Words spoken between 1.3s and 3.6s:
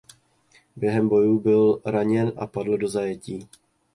byl raněn a padl do zajetí.